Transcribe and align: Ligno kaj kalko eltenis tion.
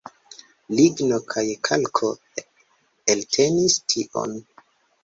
Ligno 0.79 1.19
kaj 1.33 1.43
kalko 1.69 2.11
eltenis 3.17 3.79
tion. 3.95 4.37